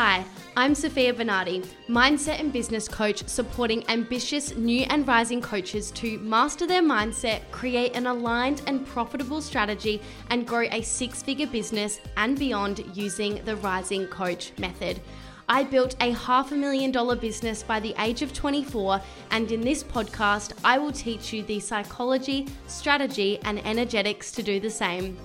[0.00, 0.24] Hi,
[0.56, 6.68] I'm Sofia Bernardi, mindset and business coach supporting ambitious new and rising coaches to master
[6.68, 10.00] their mindset, create an aligned and profitable strategy,
[10.30, 15.00] and grow a six figure business and beyond using the Rising Coach method.
[15.48, 19.00] I built a half a million dollar business by the age of 24,
[19.32, 24.60] and in this podcast, I will teach you the psychology, strategy, and energetics to do
[24.60, 25.18] the same.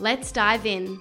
[0.00, 1.00] Let's dive in.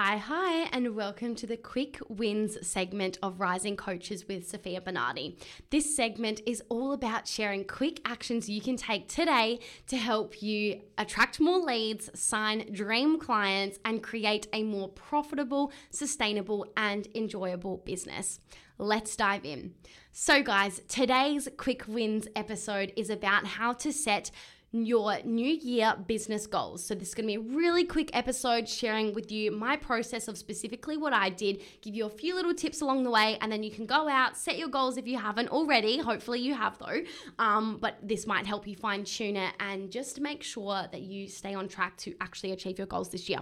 [0.00, 5.36] Hi, hi, and welcome to the Quick Wins segment of Rising Coaches with Sofia Bernardi.
[5.70, 10.82] This segment is all about sharing quick actions you can take today to help you
[10.98, 18.38] attract more leads, sign dream clients, and create a more profitable, sustainable, and enjoyable business.
[18.78, 19.74] Let's dive in.
[20.12, 24.30] So, guys, today's Quick Wins episode is about how to set
[24.70, 26.84] your new year business goals.
[26.84, 30.28] So, this is going to be a really quick episode sharing with you my process
[30.28, 33.50] of specifically what I did, give you a few little tips along the way, and
[33.50, 35.98] then you can go out, set your goals if you haven't already.
[35.98, 37.00] Hopefully, you have though.
[37.38, 41.28] Um, but this might help you fine tune it and just make sure that you
[41.28, 43.40] stay on track to actually achieve your goals this year.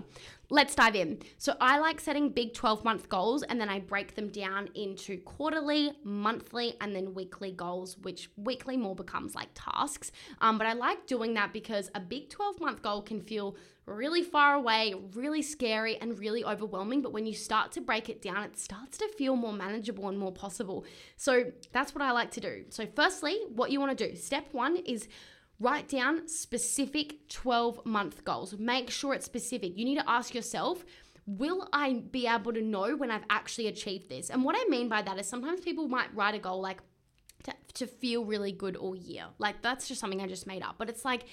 [0.49, 1.19] Let's dive in.
[1.39, 5.19] So, I like setting big 12 month goals and then I break them down into
[5.19, 10.13] quarterly, monthly, and then weekly goals, which weekly more becomes like tasks.
[10.41, 14.23] Um, but I like doing that because a big 12 month goal can feel really
[14.23, 17.03] far away, really scary, and really overwhelming.
[17.03, 20.19] But when you start to break it down, it starts to feel more manageable and
[20.19, 20.85] more possible.
[21.17, 22.65] So, that's what I like to do.
[22.69, 25.09] So, firstly, what you want to do step one is
[25.59, 28.59] Write down specific 12 month goals.
[28.59, 29.77] Make sure it's specific.
[29.77, 30.85] You need to ask yourself,
[31.27, 34.31] will I be able to know when I've actually achieved this?
[34.31, 36.83] And what I mean by that is sometimes people might write a goal like
[37.45, 39.25] to, to feel really good all year.
[39.39, 40.77] Like that's just something I just made up.
[40.79, 41.25] But it's like,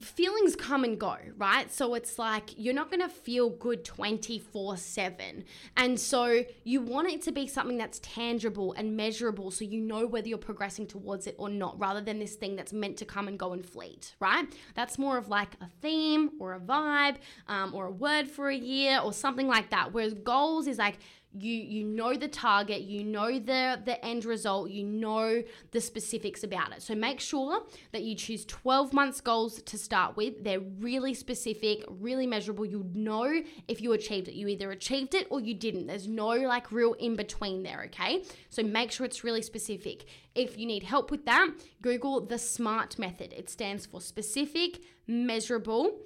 [0.00, 1.70] feelings come and go, right?
[1.70, 5.44] So it's like you're not going to feel good 24 7.
[5.76, 10.06] And so you want it to be something that's tangible and measurable so you know
[10.06, 13.28] whether you're progressing towards it or not, rather than this thing that's meant to come
[13.28, 14.46] and go and fleet, right?
[14.74, 17.16] That's more of like a theme or a vibe
[17.48, 19.92] um, or a word for a year or something like that.
[19.92, 20.98] Whereas goals is like,
[21.32, 26.42] you you know the target you know the the end result you know the specifics
[26.42, 26.82] about it.
[26.82, 30.42] So make sure that you choose 12 months goals to start with.
[30.42, 32.66] They're really specific really measurable.
[32.66, 34.34] You know if you achieved it.
[34.34, 35.86] You either achieved it or you didn't.
[35.86, 38.24] There's no like real in between there okay?
[38.48, 40.06] So make sure it's really specific.
[40.34, 41.50] If you need help with that
[41.82, 43.32] google the smart method.
[43.32, 45.98] It stands for specific measurable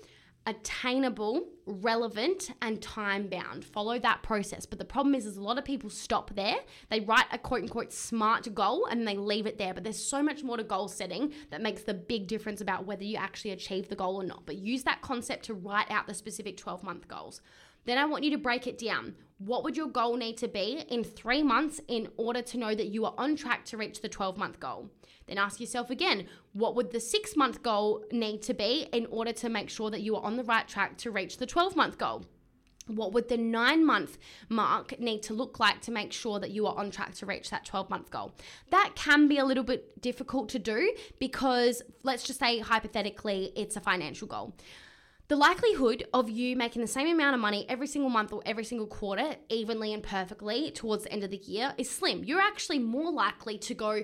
[0.46, 3.64] attainable, relevant, and time bound.
[3.64, 4.66] Follow that process.
[4.66, 6.56] But the problem is, is a lot of people stop there.
[6.90, 9.72] They write a quote unquote smart goal and they leave it there.
[9.72, 13.04] But there's so much more to goal setting that makes the big difference about whether
[13.04, 14.44] you actually achieve the goal or not.
[14.44, 17.40] But use that concept to write out the specific 12 month goals.
[17.84, 19.14] Then I want you to break it down.
[19.38, 22.86] What would your goal need to be in three months in order to know that
[22.86, 24.90] you are on track to reach the 12 month goal?
[25.26, 29.32] Then ask yourself again, what would the six month goal need to be in order
[29.32, 31.98] to make sure that you are on the right track to reach the 12 month
[31.98, 32.24] goal?
[32.86, 34.18] What would the nine month
[34.50, 37.50] mark need to look like to make sure that you are on track to reach
[37.50, 38.34] that 12 month goal?
[38.70, 43.76] That can be a little bit difficult to do because, let's just say, hypothetically, it's
[43.76, 44.54] a financial goal
[45.28, 48.64] the likelihood of you making the same amount of money every single month or every
[48.64, 52.24] single quarter, evenly and perfectly towards the end of the year, is slim.
[52.24, 54.02] You're actually more likely to go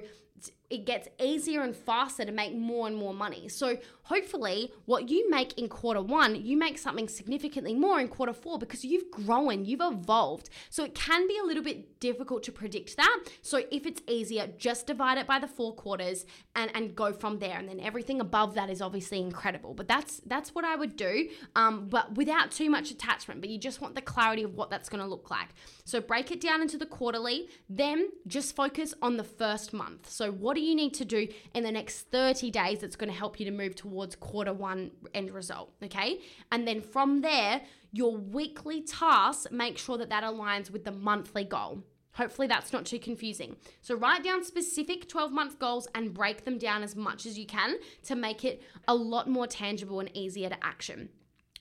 [0.71, 3.49] it gets easier and faster to make more and more money.
[3.49, 8.33] So hopefully what you make in quarter 1, you make something significantly more in quarter
[8.33, 10.51] 4 because you've grown, you've evolved.
[10.69, 13.25] So it can be a little bit difficult to predict that.
[13.43, 17.39] So if it's easier, just divide it by the four quarters and and go from
[17.39, 19.75] there and then everything above that is obviously incredible.
[19.75, 23.59] But that's that's what I would do um, but without too much attachment, but you
[23.59, 25.49] just want the clarity of what that's going to look like.
[25.85, 30.09] So break it down into the quarterly, then just focus on the first month.
[30.09, 33.17] So what do you need to do in the next 30 days that's going to
[33.17, 35.73] help you to move towards quarter one end result?
[35.83, 36.21] Okay.
[36.53, 37.63] And then from there,
[37.93, 41.83] your weekly tasks, make sure that that aligns with the monthly goal.
[42.13, 43.57] Hopefully, that's not too confusing.
[43.83, 47.47] So, write down specific 12 month goals and break them down as much as you
[47.47, 51.09] can to make it a lot more tangible and easier to action.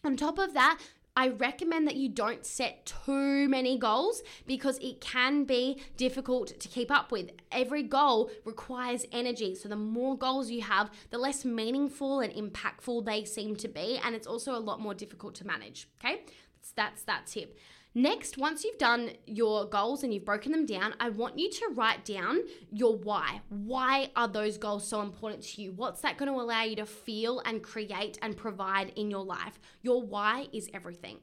[0.04, 0.80] On top of that,
[1.20, 6.68] I recommend that you don't set too many goals because it can be difficult to
[6.70, 7.32] keep up with.
[7.52, 9.54] Every goal requires energy.
[9.54, 14.00] So the more goals you have, the less meaningful and impactful they seem to be.
[14.02, 15.90] And it's also a lot more difficult to manage.
[16.00, 16.22] Okay.
[16.78, 17.58] That's, that tip.
[17.96, 21.72] Next, once you've done your goals and you've broken them down, I want you to
[21.74, 22.42] write down
[22.72, 23.42] your why.
[23.50, 25.72] Why are those goals so important to you?
[25.72, 29.60] What's that going to allow you to feel and create and provide in your life?
[29.82, 31.18] Your why is everything.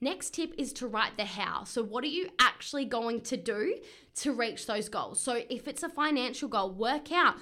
[0.00, 1.64] Next tip is to write the how.
[1.64, 3.78] So, what are you actually going to do
[4.16, 5.20] to reach those goals?
[5.20, 7.36] So, if it's a financial goal, work out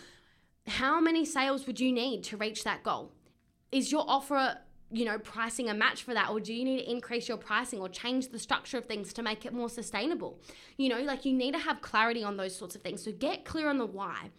[0.69, 3.11] how many sales would you need to reach that goal?
[3.73, 4.59] Is your offer
[4.93, 6.31] you know, pricing a match for that?
[6.31, 9.23] Or do you need to increase your pricing or change the structure of things to
[9.23, 10.39] make it more sustainable?
[10.77, 13.05] You know, like you need to have clarity on those sorts of things.
[13.05, 14.31] So get clear on the why.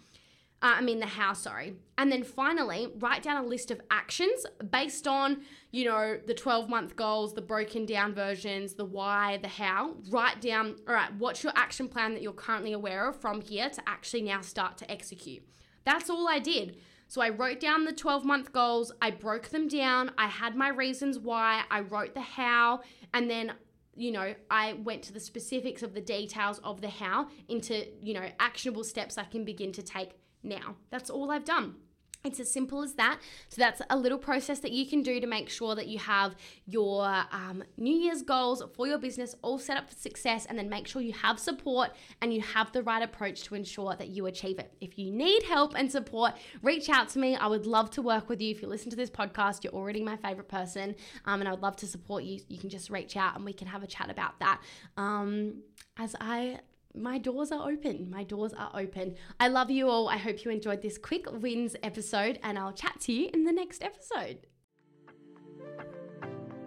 [0.61, 1.75] Uh, I mean, the how, sorry.
[1.97, 5.41] And then finally, write down a list of actions based on,
[5.71, 9.95] you know, the 12 month goals, the broken down versions, the why, the how.
[10.09, 13.69] Write down, all right, what's your action plan that you're currently aware of from here
[13.69, 15.43] to actually now start to execute.
[15.83, 16.77] That's all I did.
[17.13, 20.69] So I wrote down the 12 month goals, I broke them down, I had my
[20.69, 22.81] reasons why, I wrote the how,
[23.13, 23.53] and then
[23.95, 28.15] you know, I went to the specifics of the details of the how into, you
[28.15, 30.75] know, actionable steps I can begin to take now.
[30.89, 31.75] That's all I've done.
[32.23, 33.19] It's as simple as that.
[33.49, 36.35] So that's a little process that you can do to make sure that you have
[36.65, 40.69] your um, New Year's goals for your business all set up for success, and then
[40.69, 41.91] make sure you have support
[42.21, 44.73] and you have the right approach to ensure that you achieve it.
[44.79, 47.35] If you need help and support, reach out to me.
[47.35, 48.51] I would love to work with you.
[48.51, 50.95] If you listen to this podcast, you're already my favorite person,
[51.25, 52.39] um, and I would love to support you.
[52.47, 54.61] You can just reach out and we can have a chat about that.
[54.95, 55.63] Um,
[55.97, 56.59] as I
[56.95, 58.09] my doors are open.
[58.09, 59.15] My doors are open.
[59.39, 60.09] I love you all.
[60.09, 63.51] I hope you enjoyed this quick wins episode, and I'll chat to you in the
[63.51, 64.39] next episode.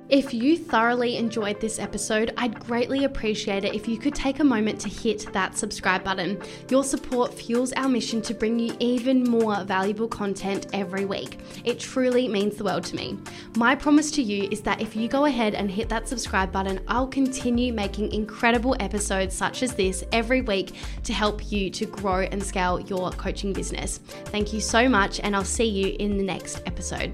[0.09, 4.45] If you thoroughly enjoyed this episode, I'd greatly appreciate it if you could take a
[4.45, 6.41] moment to hit that subscribe button.
[6.71, 11.41] Your support fuels our mission to bring you even more valuable content every week.
[11.65, 13.19] It truly means the world to me.
[13.57, 16.79] My promise to you is that if you go ahead and hit that subscribe button,
[16.87, 22.21] I'll continue making incredible episodes such as this every week to help you to grow
[22.21, 23.99] and scale your coaching business.
[24.27, 27.13] Thank you so much, and I'll see you in the next episode.